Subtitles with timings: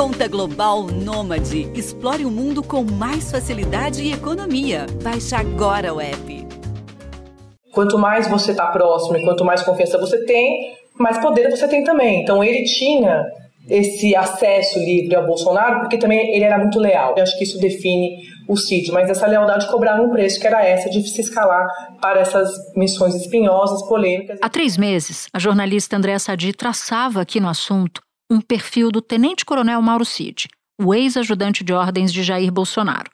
[0.00, 1.70] Conta Global Nômade.
[1.74, 4.86] Explore o mundo com mais facilidade e economia.
[5.02, 6.46] Baixe agora o app.
[7.74, 11.84] Quanto mais você está próximo e quanto mais confiança você tem, mais poder você tem
[11.84, 12.22] também.
[12.22, 13.26] Então ele tinha
[13.68, 17.12] esse acesso livre ao Bolsonaro porque também ele era muito leal.
[17.14, 20.64] Eu acho que isso define o Cid, mas essa lealdade cobrava um preço que era
[20.64, 21.66] essa de se escalar
[22.00, 24.38] para essas missões espinhosas, polêmicas.
[24.40, 28.00] Há três meses, a jornalista Andréa Sadi traçava aqui no assunto
[28.30, 30.48] um perfil do tenente-coronel Mauro Cid,
[30.80, 33.10] o ex-ajudante de ordens de Jair Bolsonaro.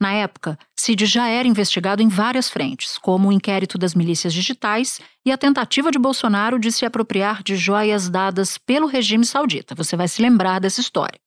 [0.00, 5.00] Na época, Cid já era investigado em várias frentes, como o inquérito das milícias digitais
[5.24, 9.74] e a tentativa de Bolsonaro de se apropriar de joias dadas pelo regime saudita.
[9.74, 11.18] Você vai se lembrar dessa história.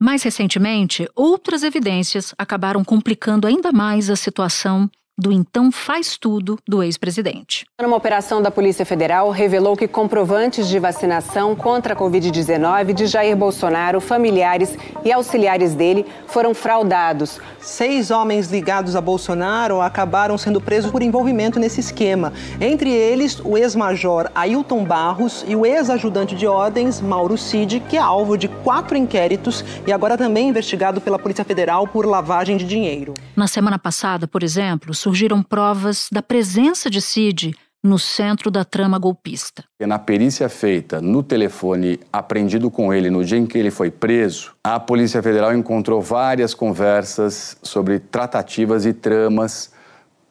[0.00, 4.88] Mais recentemente, outras evidências acabaram complicando ainda mais a situação
[5.18, 7.64] do então faz tudo do ex-presidente.
[7.80, 13.34] Uma operação da Polícia Federal revelou que comprovantes de vacinação contra a Covid-19 de Jair
[13.34, 17.40] Bolsonaro, familiares e auxiliares dele foram fraudados.
[17.60, 22.32] Seis homens ligados a Bolsonaro acabaram sendo presos por envolvimento nesse esquema.
[22.60, 28.00] Entre eles, o ex-major Ailton Barros e o ex-ajudante de ordens Mauro Cid, que é
[28.00, 33.14] alvo de quatro inquéritos e agora também investigado pela Polícia Federal por lavagem de dinheiro.
[33.34, 38.98] Na semana passada, por exemplo, surgiram provas da presença de Cid no centro da trama
[38.98, 39.62] golpista.
[39.78, 44.52] Na perícia feita no telefone apreendido com ele no dia em que ele foi preso,
[44.64, 49.70] a Polícia Federal encontrou várias conversas sobre tratativas e tramas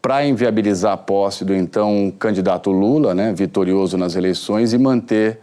[0.02, 5.40] para inviabilizar a posse do então candidato Lula, né, vitorioso nas eleições, e manter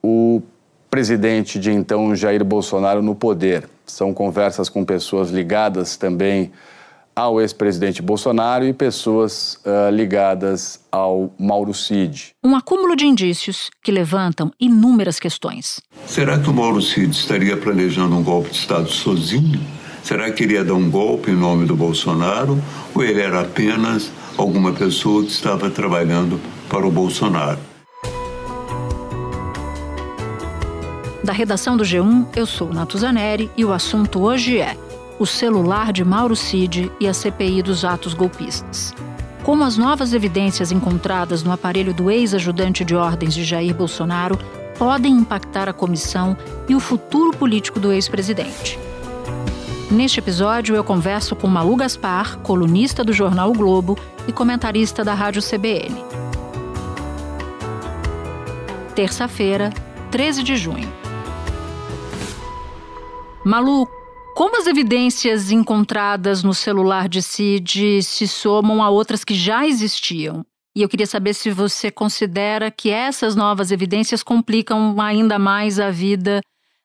[0.00, 0.40] o
[0.88, 3.68] presidente de então Jair Bolsonaro no poder.
[3.84, 6.52] São conversas com pessoas ligadas também
[7.14, 12.34] ao ex-presidente Bolsonaro e pessoas uh, ligadas ao Mauro Cid.
[12.42, 15.80] Um acúmulo de indícios que levantam inúmeras questões.
[16.06, 19.60] Será que o Mauro Cid estaria planejando um golpe de Estado sozinho?
[20.02, 22.62] Será que iria dar um golpe em nome do Bolsonaro?
[22.94, 27.58] Ou ele era apenas alguma pessoa que estava trabalhando para o Bolsonaro?
[31.22, 34.76] Da redação do G1, eu sou Natuzaneri e o assunto hoje é
[35.18, 38.94] o celular de Mauro Cid e a CPI dos atos golpistas.
[39.42, 44.38] Como as novas evidências encontradas no aparelho do ex-ajudante de ordens de Jair Bolsonaro
[44.78, 46.36] podem impactar a comissão
[46.68, 48.78] e o futuro político do ex-presidente.
[49.90, 55.14] Neste episódio, eu converso com Malu Gaspar, colunista do jornal o Globo e comentarista da
[55.14, 56.02] Rádio CBN.
[58.94, 59.70] Terça-feira,
[60.10, 60.90] 13 de junho.
[63.44, 63.86] Malu,
[64.34, 70.44] como as evidências encontradas no celular de Cid se somam a outras que já existiam?
[70.76, 75.88] E eu queria saber se você considera que essas novas evidências complicam ainda mais a
[75.88, 76.40] vida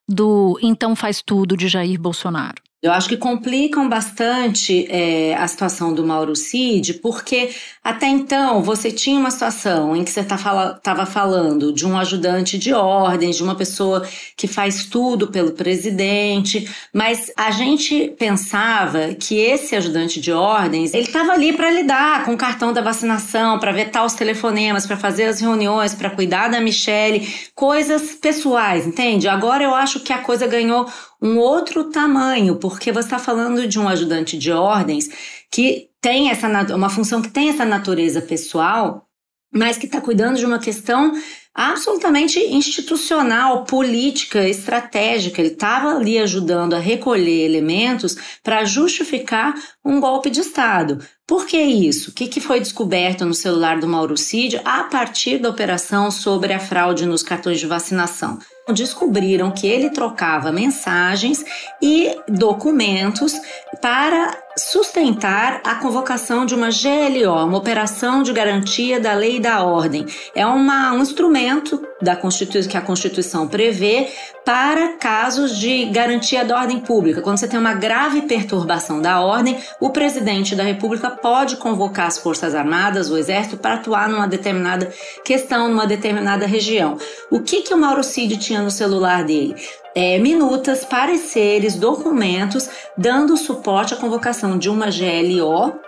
[0.08, 2.62] do então faz tudo de Jair Bolsonaro.
[2.82, 7.54] Eu acho que complicam bastante é, a situação do Mauro Cid, porque
[7.84, 12.58] até então você tinha uma situação em que você estava tá falando de um ajudante
[12.58, 14.08] de ordens, de uma pessoa
[14.38, 21.08] que faz tudo pelo presidente, mas a gente pensava que esse ajudante de ordens ele
[21.08, 25.26] estava ali para lidar com o cartão da vacinação, para vetar os telefonemas, para fazer
[25.26, 29.28] as reuniões, para cuidar da Michelle, coisas pessoais, entende?
[29.28, 30.88] Agora eu acho que a coisa ganhou
[31.22, 35.10] um outro tamanho, porque você está falando de um ajudante de ordens
[35.52, 39.06] que tem essa uma função que tem essa natureza pessoal,
[39.52, 41.14] mas que está cuidando de uma questão
[41.54, 45.42] absolutamente institucional, política, estratégica.
[45.42, 49.54] Ele estava ali ajudando a recolher elementos para justificar
[49.84, 51.04] um golpe de Estado.
[51.28, 52.12] Por que isso?
[52.12, 56.54] O que, que foi descoberto no celular do Mauro Cid a partir da operação sobre
[56.54, 58.40] a fraude nos cartões de vacinação?
[58.74, 61.44] Descobriram que ele trocava mensagens
[61.82, 63.34] e documentos
[63.82, 69.64] para sustentar a convocação de uma GLO, uma operação de garantia da lei e da
[69.64, 70.06] ordem.
[70.36, 74.10] É uma, um instrumento da Constituição que a Constituição prevê
[74.46, 77.22] para casos de garantia da ordem pública.
[77.22, 82.18] Quando você tem uma grave perturbação da ordem, o presidente da República pode convocar as
[82.18, 84.92] Forças Armadas, o Exército, para atuar numa determinada
[85.24, 86.98] questão, numa determinada região.
[87.30, 89.56] O que, que o Mauro Cid tinha no celular dele?
[89.96, 95.80] É, minutas, pareceres, documentos dando suporte à convocação de uma GLO.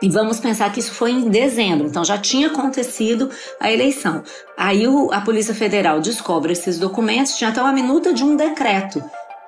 [0.00, 4.24] E vamos pensar que isso foi em dezembro, então já tinha acontecido a eleição.
[4.56, 9.00] Aí o, a Polícia Federal descobre esses documentos, tinha até uma minuta de um decreto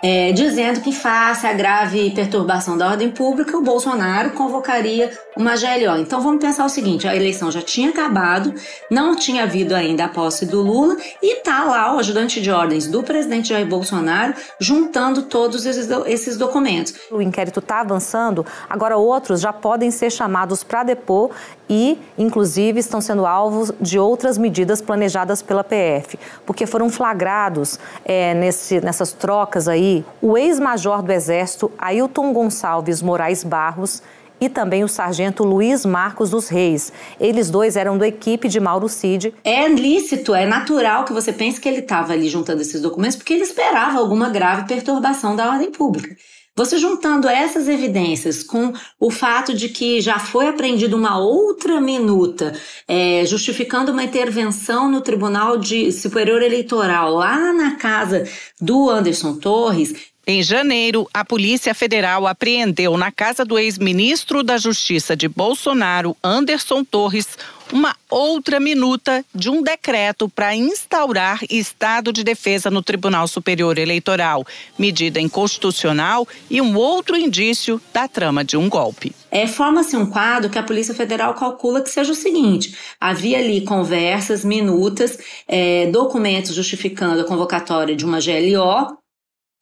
[0.06, 5.96] é, dizendo que, face à grave perturbação da ordem pública, o Bolsonaro convocaria uma GLO.
[5.98, 8.52] Então vamos pensar o seguinte: a eleição já tinha acabado,
[8.90, 12.86] não tinha havido ainda a posse do Lula, e tá lá o ajudante de ordens
[12.86, 16.92] do presidente Jair Bolsonaro juntando todos esses, esses documentos.
[17.10, 21.30] O inquérito está avançando, agora outros já podem ser chamados para depor
[21.68, 28.34] e, inclusive, estão sendo alvos de outras medidas planejadas pela PF, porque foram flagrados é,
[28.34, 34.02] nesse, nessas trocas aí o ex-major do Exército Ailton Gonçalves Moraes Barros
[34.40, 36.92] e também o sargento Luiz Marcos dos Reis.
[37.18, 39.32] Eles dois eram da equipe de Mauro Cid.
[39.44, 43.32] É lícito, é natural que você pense que ele estava ali juntando esses documentos porque
[43.32, 46.14] ele esperava alguma grave perturbação da ordem pública.
[46.56, 52.56] Você juntando essas evidências com o fato de que já foi apreendida uma outra minuta,
[52.86, 58.24] é, justificando uma intervenção no Tribunal de Superior Eleitoral lá na casa
[58.60, 65.14] do Anderson Torres, em janeiro, a Polícia Federal apreendeu na casa do ex-ministro da Justiça
[65.14, 67.36] de Bolsonaro, Anderson Torres,
[67.70, 74.46] uma outra minuta de um decreto para instaurar estado de defesa no Tribunal Superior Eleitoral,
[74.78, 79.14] medida inconstitucional e um outro indício da trama de um golpe.
[79.30, 83.62] É, Forma-se um quadro que a Polícia Federal calcula que seja o seguinte: havia ali
[83.62, 89.03] conversas, minutas, é, documentos justificando a convocatória de uma GLO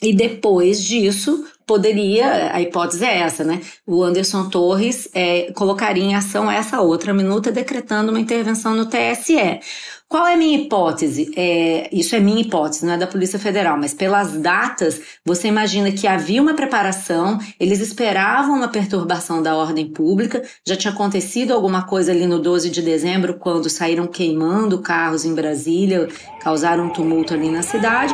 [0.03, 3.61] e depois disso, poderia, a hipótese é essa, né?
[3.87, 9.61] O Anderson Torres é, colocaria em ação essa outra minuta, decretando uma intervenção no TSE.
[10.09, 11.33] Qual é a minha hipótese?
[11.35, 15.91] É, isso é minha hipótese, não é da Polícia Federal, mas pelas datas, você imagina
[15.91, 21.85] que havia uma preparação, eles esperavam uma perturbação da ordem pública, já tinha acontecido alguma
[21.85, 26.09] coisa ali no 12 de dezembro, quando saíram queimando carros em Brasília,
[26.41, 28.13] causaram um tumulto ali na cidade.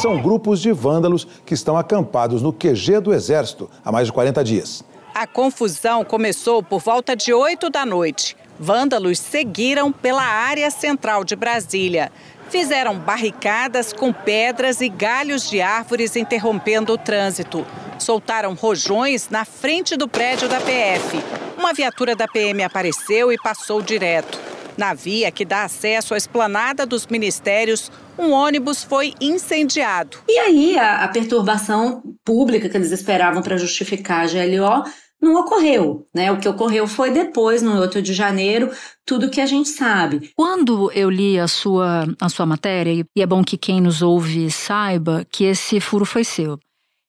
[0.00, 4.44] São grupos de vândalos que estão acampados no QG do Exército há mais de 40
[4.44, 4.84] dias.
[5.14, 8.36] A confusão começou por volta de 8 da noite.
[8.60, 12.12] Vândalos seguiram pela área central de Brasília.
[12.50, 17.66] Fizeram barricadas com pedras e galhos de árvores interrompendo o trânsito.
[17.98, 21.18] Soltaram rojões na frente do prédio da PF.
[21.56, 24.45] Uma viatura da PM apareceu e passou direto.
[24.76, 30.18] Na via que dá acesso à esplanada dos ministérios, um ônibus foi incendiado.
[30.28, 34.84] E aí a, a perturbação pública que eles esperavam para justificar a GLO
[35.20, 36.30] não ocorreu, né?
[36.30, 38.70] O que ocorreu foi depois, no 8 de janeiro,
[39.04, 40.30] tudo que a gente sabe.
[40.36, 44.50] Quando eu li a sua, a sua matéria, e é bom que quem nos ouve
[44.50, 46.58] saiba que esse furo foi seu.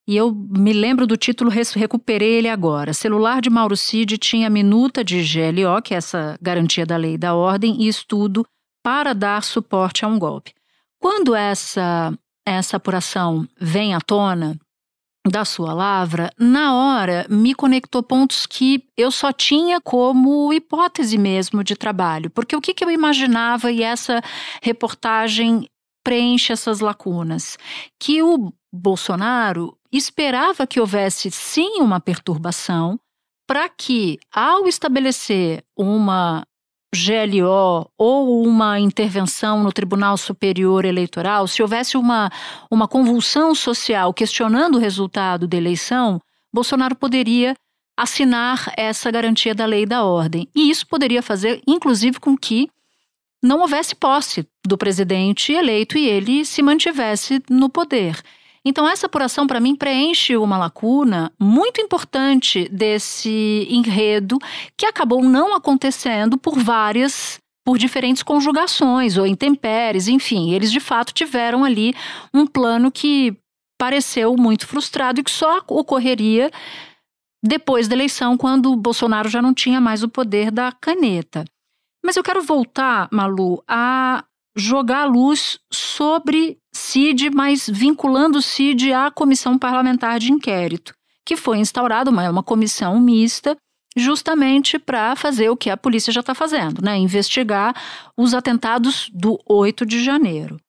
[0.07, 2.93] E eu me lembro do título, recuperei ele agora.
[2.93, 7.17] Celular de Mauro Cid tinha minuta de GLO, que é essa garantia da lei e
[7.17, 8.45] da ordem, e estudo
[8.81, 10.53] para dar suporte a um golpe.
[10.97, 14.57] Quando essa, essa apuração vem à tona
[15.29, 21.65] da sua lavra, na hora me conectou pontos que eu só tinha como hipótese mesmo
[21.65, 22.29] de trabalho.
[22.29, 24.21] Porque o que, que eu imaginava, e essa
[24.61, 25.67] reportagem
[26.07, 27.57] preenche essas lacunas,
[27.99, 32.97] que o Bolsonaro esperava que houvesse sim uma perturbação
[33.45, 36.45] para que, ao estabelecer uma
[36.95, 42.31] GLO ou uma intervenção no Tribunal Superior Eleitoral, se houvesse uma,
[42.71, 46.21] uma convulsão social questionando o resultado da eleição,
[46.53, 47.53] Bolsonaro poderia
[47.99, 50.47] assinar essa garantia da lei e da ordem.
[50.55, 52.69] E isso poderia fazer, inclusive, com que
[53.41, 58.21] não houvesse posse do presidente eleito e ele se mantivesse no poder.
[58.65, 64.37] Então, essa apuração, para mim, preenche uma lacuna muito importante desse enredo
[64.75, 71.13] que acabou não acontecendo por várias por diferentes conjugações ou intempéries, enfim, eles de fato
[71.13, 71.93] tiveram ali
[72.33, 73.35] um plano que
[73.77, 76.49] pareceu muito frustrado e que só ocorreria
[77.43, 81.43] depois da eleição, quando Bolsonaro já não tinha mais o poder da caneta.
[82.03, 84.23] Mas eu quero voltar, Malu, a
[84.55, 90.93] jogar a luz sobre CID, mas vinculando o CID à comissão parlamentar de inquérito,
[91.25, 93.55] que foi instaurada uma, uma comissão mista
[93.95, 96.97] justamente para fazer o que a polícia já está fazendo, né?
[96.97, 97.73] investigar
[98.15, 100.59] os atentados do 8 de janeiro.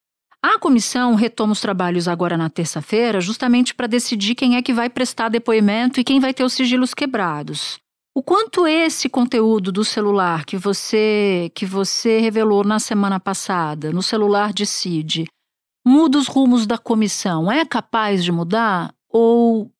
[0.42, 4.88] A comissão retoma os trabalhos agora na terça-feira, justamente para decidir quem é que vai
[4.88, 7.78] prestar depoimento e quem vai ter os sigilos quebrados.
[8.18, 14.02] O quanto esse conteúdo do celular que você que você revelou na semana passada, no
[14.02, 15.26] celular de Cid,
[15.86, 17.48] muda os rumos da comissão?
[17.48, 19.70] É capaz de mudar ou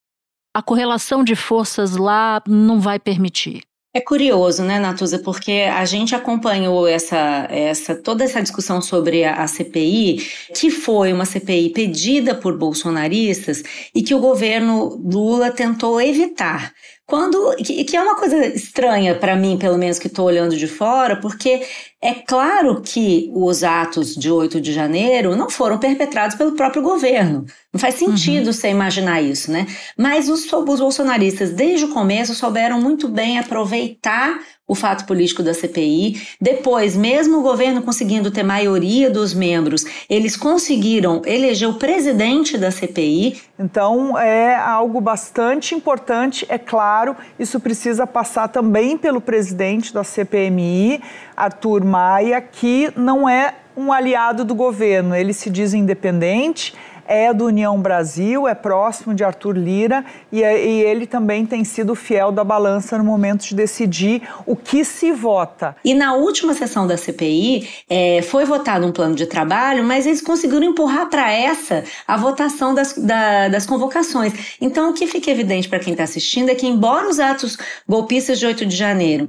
[0.55, 3.63] a correlação de forças lá não vai permitir?
[3.93, 9.43] É curioso, né, Natuza, porque a gente acompanhou essa, essa toda essa discussão sobre a,
[9.43, 16.01] a, CPI, que foi uma CPI pedida por bolsonaristas e que o governo Lula tentou
[16.01, 16.73] evitar.
[17.09, 20.67] Quando que, que é uma coisa estranha para mim, pelo menos que estou olhando de
[20.67, 21.67] fora, porque
[22.03, 27.47] é claro que os atos de 8 de janeiro não foram perpetrados pelo próprio governo.
[27.73, 28.53] Não faz sentido uhum.
[28.53, 29.67] você imaginar isso, né?
[29.97, 34.39] Mas os, os bolsonaristas, desde o começo, souberam muito bem aproveitar
[34.69, 36.29] o fato político da CPI.
[36.39, 42.71] Depois, mesmo o governo conseguindo ter maioria dos membros, eles conseguiram eleger o presidente da
[42.71, 43.41] CPI.
[43.59, 51.01] Então, é algo bastante importante, é claro, isso precisa passar também pelo presidente da CPMI,
[51.35, 56.75] Arthur Maia, que não é um aliado do governo, ele se diz independente
[57.09, 61.65] é do União Brasil, é próximo de Arthur Lira e, é, e, ele também tem
[61.65, 65.75] sido fiel da balança no momento de decidir o que se vota.
[65.83, 70.21] E na última sessão da CPI é, foi votado um plano de trabalho, mas eles
[70.21, 74.57] conseguiram empurrar para essa a votação das, da, das convocações.
[74.61, 77.57] Então o que fica evidente para quem está assistindo é que, embora os atos
[77.89, 79.29] golpistas de 8 de janeiro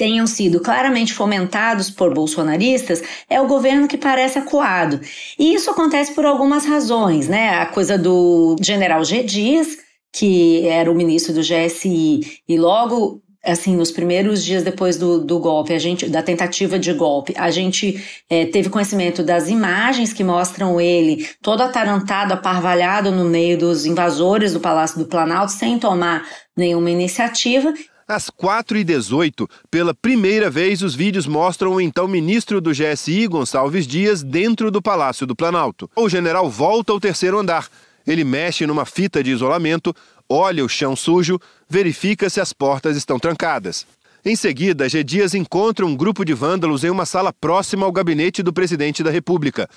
[0.00, 4.98] tenham sido claramente fomentados por bolsonaristas, é o governo que parece acuado.
[5.38, 7.50] E isso acontece por algumas razões, né?
[7.50, 9.22] A coisa do general G.
[9.22, 9.76] Dias,
[10.10, 15.38] que era o ministro do GSI, e logo assim, nos primeiros dias depois do, do
[15.38, 20.24] golpe, a gente, da tentativa de golpe, a gente é, teve conhecimento das imagens que
[20.24, 26.26] mostram ele todo atarantado, aparvalhado no meio dos invasores do Palácio do Planalto, sem tomar
[26.56, 27.72] nenhuma iniciativa,
[28.10, 34.22] às 4h18, pela primeira vez, os vídeos mostram o então ministro do GSI, Gonçalves Dias,
[34.22, 35.88] dentro do Palácio do Planalto.
[35.94, 37.68] O general volta ao terceiro andar.
[38.04, 39.94] Ele mexe numa fita de isolamento,
[40.28, 41.38] olha o chão sujo,
[41.68, 43.86] verifica se as portas estão trancadas.
[44.24, 45.04] Em seguida, G.
[45.04, 49.10] Dias encontra um grupo de vândalos em uma sala próxima ao gabinete do presidente da
[49.10, 49.68] República.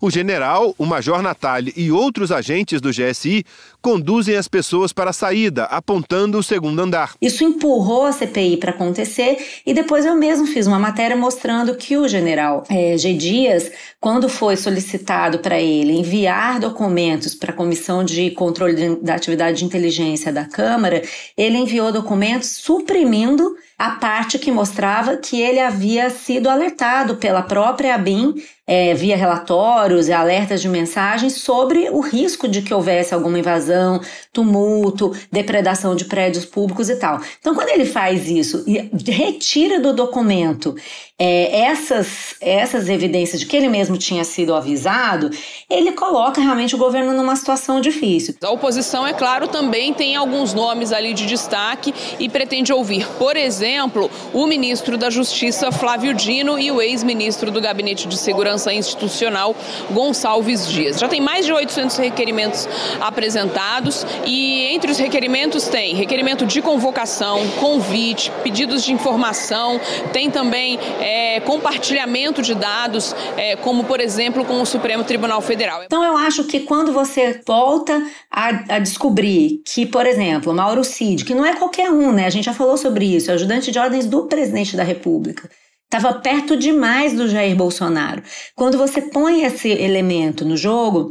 [0.00, 3.44] O general, o major Natália e outros agentes do GSI
[3.82, 7.14] conduzem as pessoas para a saída, apontando o segundo andar.
[7.20, 11.96] Isso empurrou a CPI para acontecer e depois eu mesmo fiz uma matéria mostrando que
[11.96, 13.14] o general é, G.
[13.14, 19.58] Dias, quando foi solicitado para ele enviar documentos para a Comissão de Controle da Atividade
[19.58, 21.02] de Inteligência da Câmara,
[21.36, 27.94] ele enviou documentos suprimindo a parte que mostrava que ele havia sido alertado pela própria
[27.94, 28.34] ABIN
[28.66, 34.00] é, via relatórios e alertas de mensagens sobre o risco de que houvesse alguma invasão,
[34.32, 37.20] tumulto, depredação de prédios públicos e tal.
[37.38, 40.74] Então, quando ele faz isso e retira do documento
[41.20, 45.30] é, essas, essas evidências de que ele mesmo tinha sido avisado,
[45.68, 48.36] ele coloca realmente o governo numa situação difícil.
[48.40, 53.36] A oposição, é claro, também tem alguns nomes ali de destaque e pretende ouvir, por
[53.36, 59.56] exemplo, o ministro da Justiça, Flávio Dino, e o ex-ministro do Gabinete de Segurança Institucional,
[59.90, 61.00] Gonçalves Dias.
[61.00, 62.68] Já tem mais de 800 requerimentos
[63.00, 69.80] apresentados e entre os requerimentos tem requerimento de convocação, convite, pedidos de informação,
[70.12, 70.78] tem também.
[71.00, 75.82] É, é, compartilhamento de dados, é, como por exemplo com o Supremo Tribunal Federal.
[75.84, 81.24] Então eu acho que quando você volta a, a descobrir que, por exemplo, Mauro Cid,
[81.24, 82.26] que não é qualquer um, né?
[82.26, 85.48] A gente já falou sobre isso, é ajudante de ordens do presidente da República.
[85.90, 88.22] Estava perto demais do Jair Bolsonaro.
[88.54, 91.10] Quando você põe esse elemento no jogo,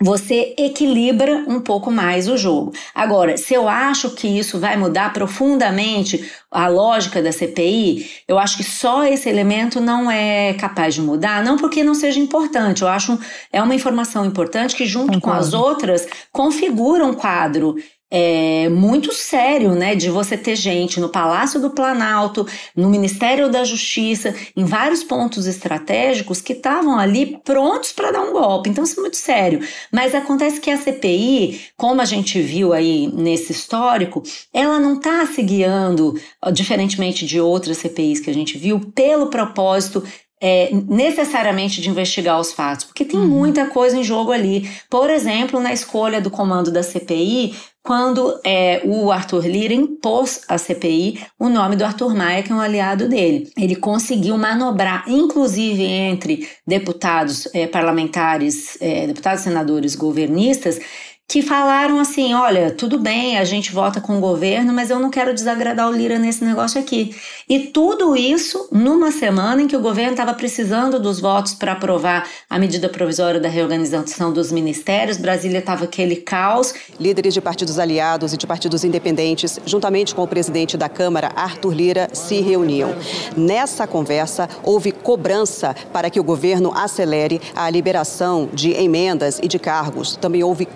[0.00, 2.72] você equilibra um pouco mais o jogo.
[2.94, 8.58] Agora, se eu acho que isso vai mudar profundamente a lógica da CPI, eu acho
[8.58, 12.88] que só esse elemento não é capaz de mudar, não porque não seja importante, eu
[12.88, 13.18] acho
[13.50, 15.20] é uma informação importante que junto Concordo.
[15.20, 17.76] com as outras configura um quadro
[18.10, 23.64] é, muito sério, né, de você ter gente no Palácio do Planalto, no Ministério da
[23.64, 28.70] Justiça, em vários pontos estratégicos que estavam ali prontos para dar um golpe.
[28.70, 29.60] Então isso é muito sério.
[29.90, 34.22] Mas acontece que a CPI, como a gente viu aí nesse histórico,
[34.52, 36.14] ela não está se guiando,
[36.52, 40.02] diferentemente de outras CPIs que a gente viu, pelo propósito
[40.40, 43.26] é, necessariamente de investigar os fatos, porque tem uhum.
[43.26, 44.70] muita coisa em jogo ali.
[44.90, 47.54] Por exemplo, na escolha do comando da CPI,
[47.86, 52.54] quando é, o Arthur Lira impôs à CPI o nome do Arthur Maia, que é
[52.54, 53.48] um aliado dele.
[53.56, 60.80] Ele conseguiu manobrar, inclusive entre deputados é, parlamentares, é, deputados senadores governistas,
[61.28, 65.10] que falaram assim: olha, tudo bem, a gente vota com o governo, mas eu não
[65.10, 67.14] quero desagradar o Lira nesse negócio aqui.
[67.48, 72.28] E tudo isso numa semana em que o governo estava precisando dos votos para aprovar
[72.48, 76.74] a medida provisória da reorganização dos ministérios, Brasília estava aquele caos.
[76.98, 81.74] Líderes de partidos aliados e de partidos independentes, juntamente com o presidente da Câmara, Arthur
[81.74, 82.94] Lira, se reuniam.
[83.36, 89.58] Nessa conversa, houve cobrança para que o governo acelere a liberação de emendas e de
[89.58, 90.16] cargos.
[90.16, 90.66] Também houve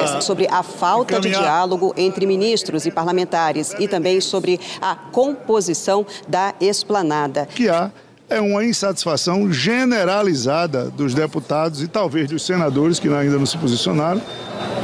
[0.00, 6.06] críticas sobre a falta de diálogo entre ministros e parlamentares e também sobre a composição
[6.28, 7.46] da esplanada.
[7.46, 7.90] Que há
[8.28, 14.22] é uma insatisfação generalizada dos deputados e talvez dos senadores que ainda não se posicionaram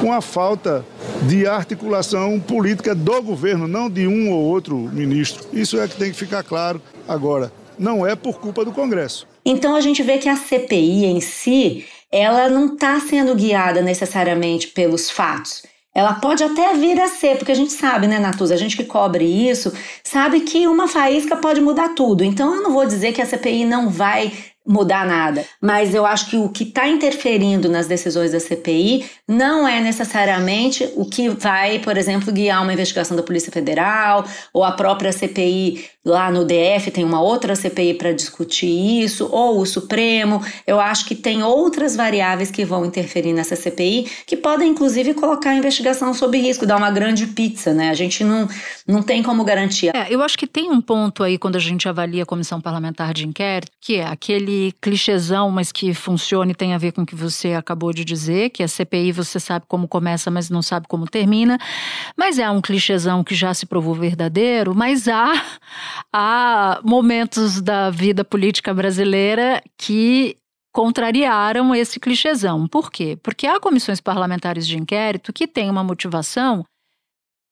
[0.00, 0.84] com a falta
[1.22, 5.44] de articulação política do governo, não de um ou outro ministro.
[5.52, 7.52] Isso é que tem que ficar claro agora.
[7.78, 9.28] Não é por culpa do Congresso.
[9.44, 14.68] Então a gente vê que a CPI em si, ela não está sendo guiada necessariamente
[14.68, 15.62] pelos fatos.
[15.94, 18.84] Ela pode até vir a ser, porque a gente sabe, né, Natuza, a gente que
[18.84, 19.72] cobre isso,
[20.04, 22.22] sabe que uma faísca pode mudar tudo.
[22.22, 24.30] Então eu não vou dizer que a CPI não vai
[24.66, 25.44] mudar nada.
[25.60, 30.88] Mas eu acho que o que está interferindo nas decisões da CPI não é necessariamente
[30.96, 35.84] o que vai, por exemplo, guiar uma investigação da Polícia Federal ou a própria CPI
[36.06, 40.40] lá no DF tem uma outra CPI para discutir isso, ou o Supremo.
[40.64, 45.50] Eu acho que tem outras variáveis que vão interferir nessa CPI, que podem inclusive colocar
[45.50, 47.90] a investigação sob risco, dar uma grande pizza, né?
[47.90, 48.48] A gente não,
[48.86, 49.90] não tem como garantir.
[49.96, 53.12] É, eu acho que tem um ponto aí quando a gente avalia a comissão parlamentar
[53.12, 57.06] de inquérito, que é aquele clichêzão, mas que funciona e tem a ver com o
[57.06, 60.86] que você acabou de dizer, que a CPI você sabe como começa, mas não sabe
[60.88, 61.58] como termina.
[62.16, 65.32] Mas é um clichêzão que já se provou verdadeiro, mas há
[66.12, 70.36] há momentos da vida política brasileira que
[70.72, 72.68] contrariaram esse clichêzão.
[72.68, 73.18] Por quê?
[73.22, 76.64] Porque há comissões parlamentares de inquérito que têm uma motivação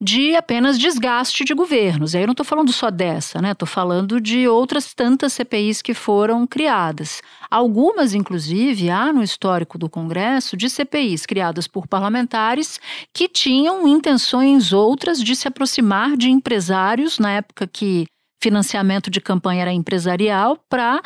[0.01, 2.13] de apenas desgaste de governos.
[2.13, 3.51] E aí eu não estou falando só dessa, né?
[3.51, 7.21] Estou falando de outras tantas CPIs que foram criadas.
[7.49, 12.79] Algumas, inclusive, há no histórico do Congresso de CPIs criadas por parlamentares
[13.13, 18.05] que tinham intenções outras de se aproximar de empresários na época que
[18.41, 21.01] financiamento de campanha era empresarial para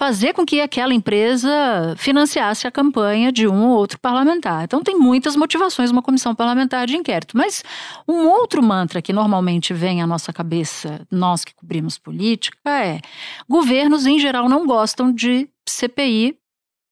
[0.00, 4.64] fazer com que aquela empresa financiasse a campanha de um ou outro parlamentar.
[4.64, 7.36] Então tem muitas motivações uma comissão parlamentar de inquérito.
[7.36, 7.62] Mas
[8.08, 13.02] um outro mantra que normalmente vem à nossa cabeça, nós que cobrimos política, é:
[13.46, 16.34] governos em geral não gostam de CPI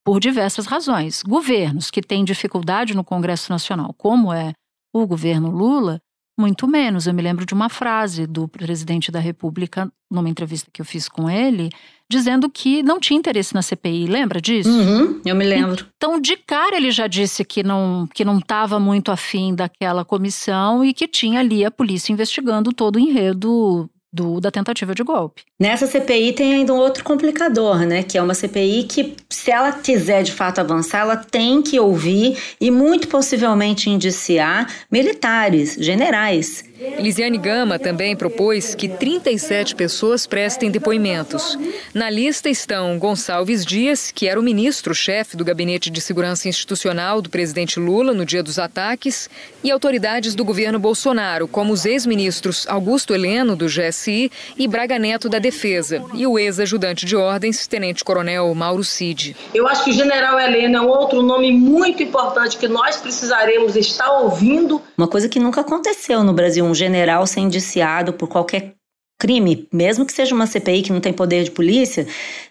[0.04, 1.22] por diversas razões.
[1.22, 4.52] Governos que têm dificuldade no Congresso Nacional, como é
[4.92, 5.98] o governo Lula,
[6.38, 7.06] muito menos.
[7.06, 11.08] Eu me lembro de uma frase do presidente da República, numa entrevista que eu fiz
[11.08, 11.70] com ele,
[12.10, 14.06] dizendo que não tinha interesse na CPI.
[14.06, 14.70] Lembra disso?
[14.70, 15.86] Uhum, eu me lembro.
[15.96, 20.84] Então, de cara, ele já disse que não que não estava muito afim daquela comissão
[20.84, 25.42] e que tinha ali a polícia investigando todo o enredo do, da tentativa de golpe.
[25.60, 28.02] Nessa CPI tem ainda um outro complicador, né?
[28.02, 32.36] Que é uma CPI que, se ela quiser de fato avançar, ela tem que ouvir
[32.60, 36.64] e muito possivelmente indiciar militares, generais.
[36.80, 41.58] Lisiane Gama também propôs que 37 pessoas prestem depoimentos.
[41.92, 47.28] Na lista estão Gonçalves Dias, que era o ministro-chefe do Gabinete de Segurança Institucional do
[47.28, 49.28] presidente Lula no dia dos ataques,
[49.64, 55.28] e autoridades do governo Bolsonaro, como os ex-ministros Augusto Heleno, do GSI, e Braga Neto,
[55.28, 59.34] da Defesa, e o ex-ajudante de ordens, tenente-coronel Mauro Cid.
[59.52, 63.74] Eu acho que o general Heleno é um outro nome muito importante que nós precisaremos
[63.74, 64.80] estar ouvindo.
[64.96, 68.74] Uma coisa que nunca aconteceu no Brasil um general ser indiciado por qualquer
[69.20, 72.06] crime, mesmo que seja uma CPI que não tem poder de polícia,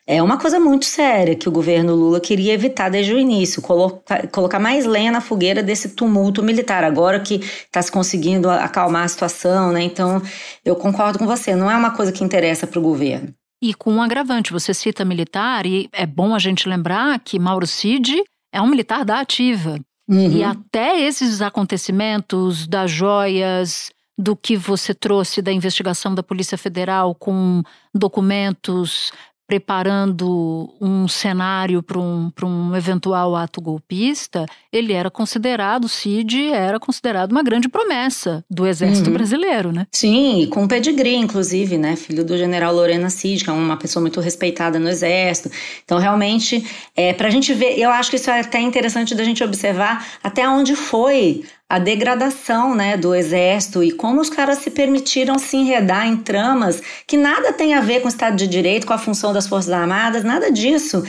[0.06, 4.28] é uma coisa muito séria que o governo Lula queria evitar desde o início, colocar,
[4.28, 9.08] colocar mais lenha na fogueira desse tumulto militar, agora que está se conseguindo acalmar a
[9.08, 9.82] situação, né?
[9.82, 10.22] Então,
[10.66, 13.34] eu concordo com você, não é uma coisa que interessa para o governo.
[13.62, 17.66] E com um agravante, você cita militar, e é bom a gente lembrar que Mauro
[17.66, 18.22] Cid
[18.54, 19.80] é um militar da ativa.
[20.10, 20.38] Uhum.
[20.38, 27.14] E até esses acontecimentos das joias, do que você trouxe da investigação da Polícia Federal
[27.14, 27.62] com
[27.94, 29.12] documentos
[29.48, 37.32] preparando um cenário para um, um eventual ato golpista, ele era considerado, Cid era considerado
[37.32, 39.16] uma grande promessa do exército uhum.
[39.16, 39.88] brasileiro, né?
[39.90, 41.96] Sim, com pedigree, inclusive, né?
[41.96, 45.50] Filho do general Lorena Cid, que é uma pessoa muito respeitada no exército.
[45.86, 49.24] Então, realmente, é, para a gente ver, eu acho que isso é até interessante da
[49.24, 54.72] gente observar até onde foi a degradação né, do exército e como os caras se
[54.72, 58.88] permitiram se enredar em tramas que nada tem a ver com o Estado de Direito,
[58.88, 61.04] com a função das Forças Armadas, nada disso.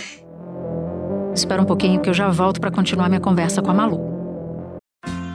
[1.33, 4.01] Espera um pouquinho que eu já volto para continuar minha conversa com a Malu.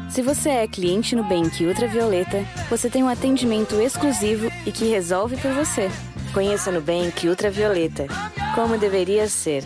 [0.09, 5.51] Se você é cliente Nubank Ultravioleta, você tem um atendimento exclusivo e que resolve por
[5.53, 5.89] você.
[6.33, 8.07] Conheça Nubank Ultravioleta.
[8.53, 9.63] Como deveria ser.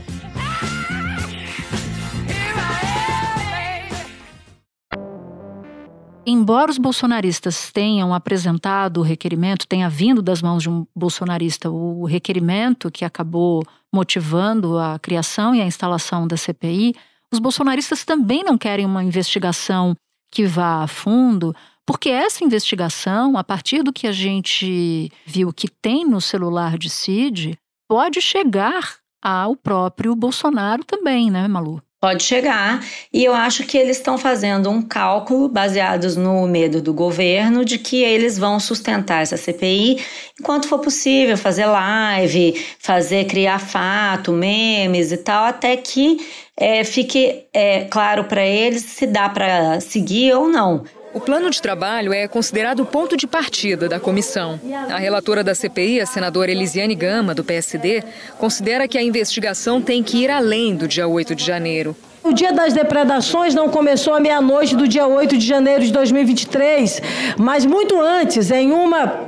[6.29, 12.03] Embora os bolsonaristas tenham apresentado o requerimento, tenha vindo das mãos de um bolsonarista o
[12.03, 13.63] requerimento que acabou
[13.95, 16.93] motivando a criação e a instalação da CPI,
[17.31, 19.95] os bolsonaristas também não querem uma investigação
[20.29, 25.69] que vá a fundo, porque essa investigação, a partir do que a gente viu que
[25.69, 31.81] tem no celular de Cid, pode chegar ao próprio Bolsonaro também, né, Malu?
[31.99, 36.93] Pode chegar, e eu acho que eles estão fazendo um cálculo baseados no medo do
[36.93, 39.97] governo de que eles vão sustentar essa CPI
[40.39, 46.19] enquanto for possível, fazer live, fazer criar fato, memes e tal, até que
[46.55, 50.83] é, fique é, claro para eles se dá para seguir ou não.
[51.17, 54.59] O plano de trabalho é considerado o ponto de partida da comissão.
[54.87, 58.03] A relatora da CPI, a senadora Elisiane Gama, do PSD,
[58.37, 61.95] considera que a investigação tem que ir além do dia 8 de janeiro.
[62.23, 67.01] O dia das depredações não começou à meia-noite do dia 8 de janeiro de 2023,
[67.35, 69.25] mas muito antes, em uma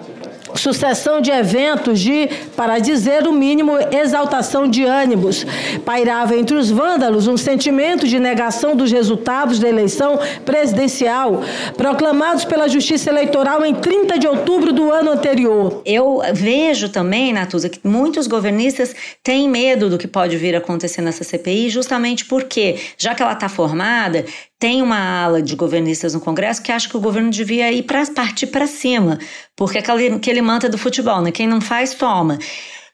[0.59, 5.45] sucessão de eventos de, para dizer o mínimo, exaltação de ânimos.
[5.85, 11.41] Pairava entre os vândalos um sentimento de negação dos resultados da eleição presidencial,
[11.75, 15.81] proclamados pela Justiça Eleitoral em 30 de outubro do ano anterior.
[15.85, 21.01] Eu vejo também, Natuza, que muitos governistas têm medo do que pode vir a acontecer
[21.01, 24.25] nessa CPI, justamente porque, já que ela está formada,
[24.59, 28.05] tem uma ala de governistas no Congresso que acha que o governo devia ir para
[28.07, 29.17] partir para cima,
[29.59, 31.31] porque aquele, aquele manta do futebol, né?
[31.31, 32.39] Quem não faz, toma.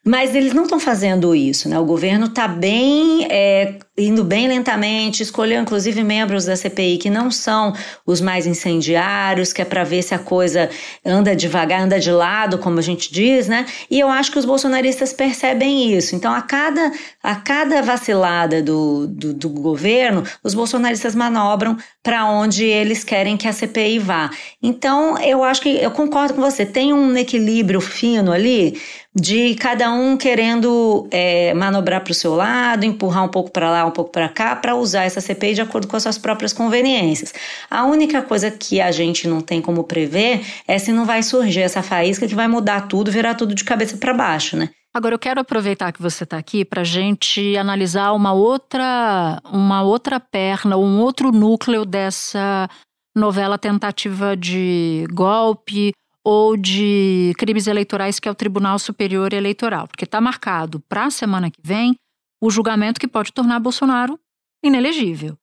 [0.04, 1.78] Mas eles não estão fazendo isso, né?
[1.78, 7.32] O governo está bem, é, indo bem lentamente, escolheu inclusive membros da CPI que não
[7.32, 7.74] são
[8.06, 10.70] os mais incendiários, que é para ver se a coisa
[11.06, 13.66] anda devagar, anda de lado, como a gente diz, né?
[13.90, 16.16] E eu acho que os bolsonaristas percebem isso.
[16.16, 16.92] Então, a cada,
[17.24, 23.48] a cada vacilada do, do, do governo, os bolsonaristas manobram para onde eles querem que
[23.48, 24.30] a CPI vá.
[24.62, 28.78] Então, eu acho que eu concordo com você, tem um equilíbrio fino ali
[29.16, 33.85] de cada um querendo é, manobrar para o seu lado, empurrar um pouco para lá,
[33.86, 37.34] um pouco para cá, para usar essa CPI de acordo com as suas próprias conveniências.
[37.70, 41.62] A única coisa que a gente não tem como prever é se não vai surgir
[41.62, 44.70] essa faísca que vai mudar tudo, virar tudo de cabeça para baixo, né?
[44.94, 49.84] Agora eu quero aproveitar que você está aqui para a gente analisar uma outra, uma
[49.84, 52.70] outra perna, um outro núcleo dessa
[53.14, 55.92] novela tentativa de golpe
[56.24, 61.12] ou de crimes eleitorais, que é o Tribunal Superior Eleitoral, porque está marcado para a
[61.12, 61.96] semana que vem
[62.46, 64.20] o julgamento que pode tornar Bolsonaro
[64.64, 65.38] inelegível.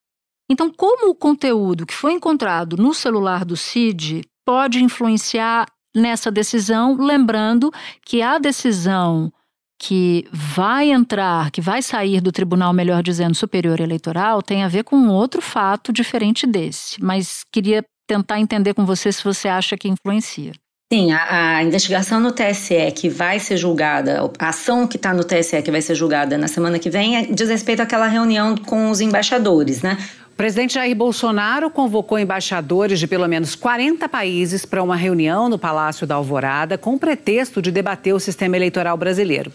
[0.51, 6.97] Então, como o conteúdo que foi encontrado no celular do Cid pode influenciar nessa decisão,
[6.97, 7.71] lembrando
[8.05, 9.33] que a decisão
[9.79, 14.85] que vai entrar, que vai sair do tribunal, melhor dizendo, superior eleitoral, tem a ver
[14.85, 17.03] com outro fato diferente desse.
[17.03, 20.53] Mas queria tentar entender com você se você acha que influencia.
[20.93, 25.25] Sim, a, a, investigação no TSE que vai ser julgada, a ação que está no
[25.25, 28.91] TSE que vai ser julgada na semana que vem, é, diz respeito àquela reunião com
[28.91, 29.97] os embaixadores, né?
[30.31, 35.59] O presidente Jair Bolsonaro convocou embaixadores de pelo menos 40 países para uma reunião no
[35.59, 39.51] Palácio da Alvorada com o pretexto de debater o sistema eleitoral brasileiro.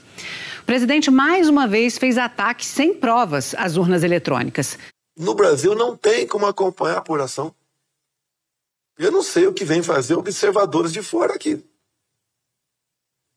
[0.62, 4.76] O presidente mais uma vez fez ataques sem provas às urnas eletrônicas.
[5.16, 7.54] No Brasil não tem como acompanhar a apuração.
[8.98, 11.64] Eu não sei o que vem fazer observadores de fora aqui.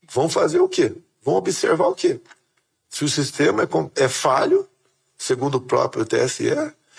[0.09, 0.95] Vão fazer o quê?
[1.23, 2.21] Vão observar o quê?
[2.89, 4.69] Se o sistema é, é falho,
[5.17, 6.51] segundo o próprio TSE,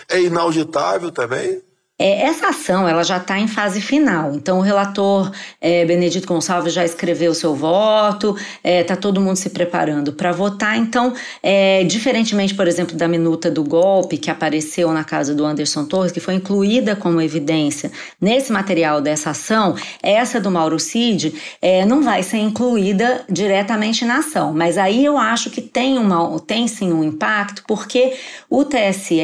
[0.07, 1.61] é inauditável também,
[2.01, 4.33] é, essa ação ela já está em fase final.
[4.33, 9.35] Então o relator é, Benedito Gonçalves já escreveu seu voto, está é, tá todo mundo
[9.35, 10.75] se preparando para votar.
[10.77, 15.85] Então, é, diferentemente, por exemplo, da minuta do golpe que apareceu na casa do Anderson
[15.85, 21.85] Torres, que foi incluída como evidência nesse material dessa ação, essa do Mauro Cid é,
[21.85, 24.53] não vai ser incluída diretamente na ação.
[24.53, 28.13] Mas aí eu acho que tem, uma, tem sim um impacto, porque
[28.49, 29.19] o TSE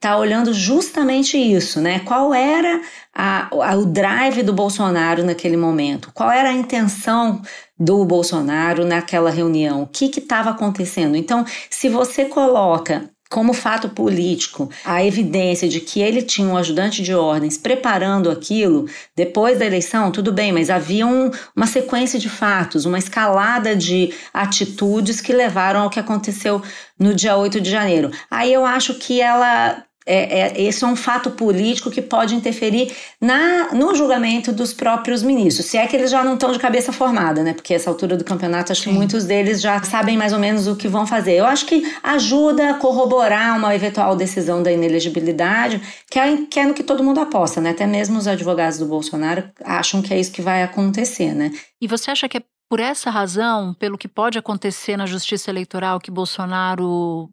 [0.00, 2.00] está olhando justamente isso, né?
[2.10, 2.82] Qual era
[3.14, 7.40] a, a, o drive do Bolsonaro naquele momento, qual era a intenção
[7.78, 11.14] do Bolsonaro naquela reunião, o que estava acontecendo.
[11.14, 17.00] Então, se você coloca como fato político a evidência de que ele tinha um ajudante
[17.00, 22.28] de ordens preparando aquilo depois da eleição, tudo bem, mas havia um, uma sequência de
[22.28, 26.60] fatos, uma escalada de atitudes que levaram ao que aconteceu
[26.98, 28.10] no dia 8 de janeiro.
[28.28, 32.94] Aí eu acho que ela é, é, esse é um fato político que pode interferir
[33.20, 36.92] na, no julgamento dos próprios ministros, se é que eles já não estão de cabeça
[36.92, 37.52] formada, né?
[37.52, 38.90] Porque essa altura do campeonato, acho Sim.
[38.90, 41.34] que muitos deles já sabem mais ou menos o que vão fazer.
[41.34, 46.64] Eu acho que ajuda a corroborar uma eventual decisão da inelegibilidade, que é, que é
[46.64, 47.70] no que todo mundo aposta, né?
[47.70, 51.50] Até mesmo os advogados do Bolsonaro acham que é isso que vai acontecer, né?
[51.80, 55.98] E você acha que é por essa razão, pelo que pode acontecer na justiça eleitoral,
[55.98, 57.28] que Bolsonaro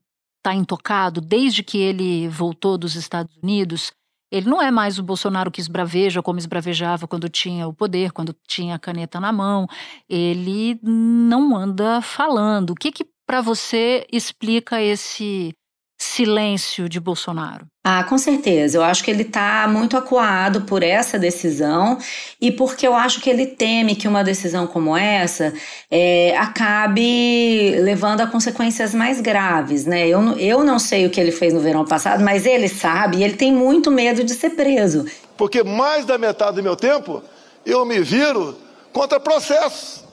[0.48, 3.92] está intocado desde que ele voltou dos Estados Unidos.
[4.32, 8.36] Ele não é mais o Bolsonaro que esbraveja como esbravejava quando tinha o poder, quando
[8.48, 9.68] tinha a caneta na mão.
[10.10, 12.72] Ele não anda falando.
[12.72, 15.54] O que, que para você explica esse
[15.98, 17.66] silêncio de Bolsonaro?
[17.84, 18.78] Ah, com certeza.
[18.78, 21.98] Eu acho que ele está muito acuado por essa decisão
[22.40, 25.54] e porque eu acho que ele teme que uma decisão como essa
[25.90, 30.08] é, acabe levando a consequências mais graves, né?
[30.08, 33.24] Eu, eu não sei o que ele fez no verão passado, mas ele sabe e
[33.24, 35.06] ele tem muito medo de ser preso.
[35.36, 37.24] Porque mais da metade do meu tempo
[37.66, 38.56] eu me viro
[38.94, 40.04] contra processos.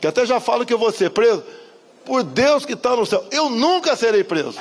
[0.00, 1.42] Que até já falo que eu vou ser preso
[2.04, 4.54] por Deus que está no céu, eu nunca serei preso.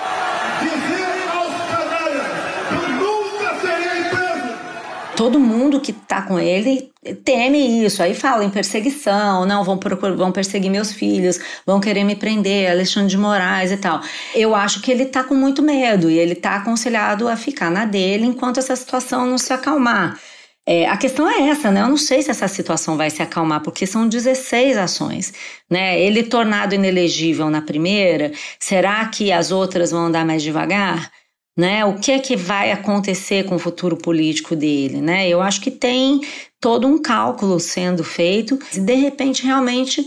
[5.16, 6.92] Todo mundo que está com ele
[7.24, 12.04] teme isso, aí fala em perseguição, não, vão, procurar, vão perseguir meus filhos, vão querer
[12.04, 14.02] me prender, Alexandre de Moraes e tal.
[14.34, 17.86] Eu acho que ele está com muito medo e ele está aconselhado a ficar na
[17.86, 20.20] dele enquanto essa situação não se acalmar.
[20.68, 21.82] É, a questão é essa, né?
[21.82, 25.34] Eu não sei se essa situação vai se acalmar, porque são 16 ações,
[25.70, 26.00] né?
[26.00, 31.12] Ele tornado inelegível na primeira, será que as outras vão andar mais devagar?
[31.58, 31.84] Né?
[31.84, 35.28] O que é que vai acontecer com o futuro político dele, né?
[35.28, 36.22] Eu acho que tem
[36.62, 38.58] todo um cálculo sendo feito.
[38.74, 40.06] E de repente, realmente,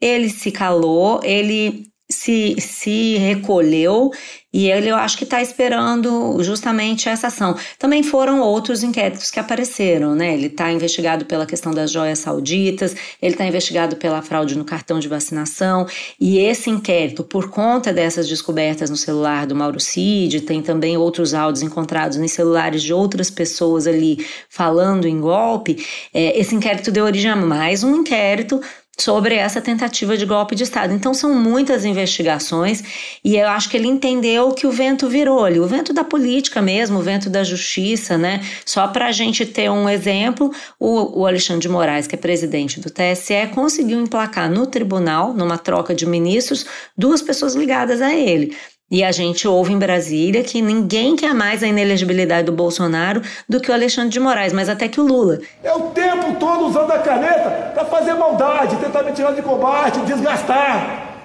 [0.00, 4.10] ele se calou, ele se, se recolheu
[4.52, 7.56] e ele eu acho que está esperando justamente essa ação.
[7.78, 10.34] Também foram outros inquéritos que apareceram, né?
[10.34, 14.98] Ele está investigado pela questão das joias sauditas, ele está investigado pela fraude no cartão
[14.98, 15.86] de vacinação,
[16.20, 21.34] e esse inquérito, por conta dessas descobertas no celular do Mauro Cid, tem também outros
[21.34, 27.04] áudios encontrados em celulares de outras pessoas ali falando em golpe, é, esse inquérito deu
[27.04, 28.60] origem a mais um inquérito
[28.98, 30.92] sobre essa tentativa de golpe de Estado.
[30.92, 32.82] Então são muitas investigações
[33.24, 36.60] e eu acho que ele entendeu que o vento virou ali, o vento da política
[36.60, 38.42] mesmo, o vento da justiça, né?
[38.64, 42.80] Só para a gente ter um exemplo, o, o Alexandre de Moraes, que é presidente
[42.80, 48.56] do TSE, conseguiu emplacar no tribunal, numa troca de ministros, duas pessoas ligadas a ele.
[48.92, 53.58] E a gente ouve em Brasília que ninguém quer mais a inelegibilidade do Bolsonaro do
[53.58, 55.38] que o Alexandre de Moraes, mas até que o Lula.
[55.64, 59.98] É o tempo todo usando a caneta para fazer maldade, tentar me tirar de combate,
[60.00, 61.22] desgastar.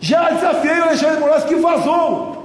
[0.00, 2.36] Já desafiei o Alexandre de Moraes que vazou.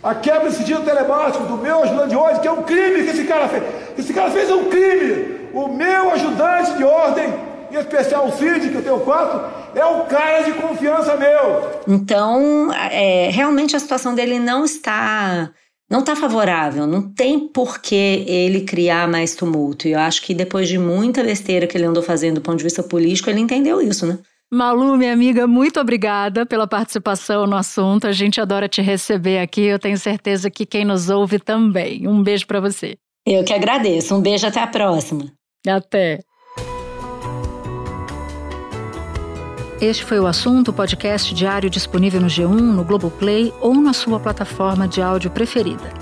[0.00, 3.10] A quebra desse dia telemático do meu ajudante de ordem, que é um crime que
[3.10, 3.64] esse cara fez.
[3.98, 5.48] Esse cara fez um crime.
[5.52, 7.34] O meu ajudante de ordem,
[7.74, 9.40] em especial o Cid, que eu tenho quatro,
[9.74, 11.70] é o cara de confiança meu.
[11.88, 15.50] Então, é, realmente a situação dele não está
[15.90, 19.86] não está favorável, não tem por que ele criar mais tumulto.
[19.86, 22.64] E eu acho que depois de muita besteira que ele andou fazendo do ponto de
[22.64, 24.18] vista político, ele entendeu isso, né?
[24.52, 28.06] Malu, minha amiga, muito obrigada pela participação no assunto.
[28.06, 29.62] A gente adora te receber aqui.
[29.62, 32.06] Eu tenho certeza que quem nos ouve também.
[32.06, 32.96] Um beijo para você.
[33.26, 34.14] Eu que agradeço.
[34.14, 35.32] Um beijo até a próxima.
[35.66, 36.20] Até.
[39.84, 44.88] Este foi o assunto, podcast diário disponível no G1, no Globoplay ou na sua plataforma
[44.88, 45.92] de áudio preferida.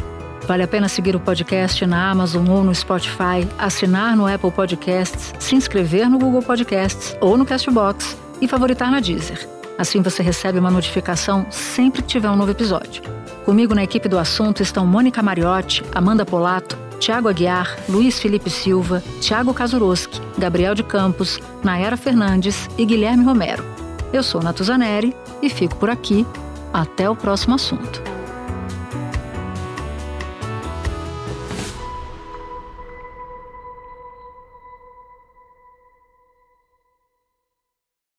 [0.46, 5.34] Vale a pena seguir o podcast na Amazon ou no Spotify, assinar no Apple Podcasts,
[5.36, 9.48] se inscrever no Google Podcasts ou no Castbox e favoritar na Deezer.
[9.76, 13.02] Assim você recebe uma notificação sempre que tiver um novo episódio.
[13.44, 19.02] Comigo na equipe do assunto estão Mônica Mariotti, Amanda Polato, Tiago Aguiar, Luiz Felipe Silva,
[19.20, 23.64] Tiago Kazuroski, Gabriel de Campos, Nayara Fernandes e Guilherme Romero.
[24.12, 25.12] Eu sou Natuzaneri
[25.42, 26.24] e fico por aqui.
[26.72, 28.00] Até o próximo assunto.